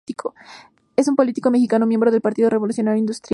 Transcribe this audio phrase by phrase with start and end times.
[0.95, 3.29] Es un político mexicano miembro del Partido Revolucionario Institucional.